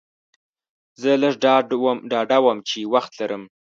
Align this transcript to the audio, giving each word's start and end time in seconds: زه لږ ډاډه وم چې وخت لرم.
زه 1.01 1.11
لږ 1.23 1.33
ډاډه 2.17 2.37
وم 2.43 2.57
چې 2.69 2.79
وخت 2.93 3.11
لرم. 3.19 3.43